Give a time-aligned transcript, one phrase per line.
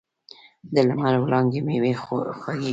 [0.73, 2.69] د لمر وړانګې میوې خوږې کوي.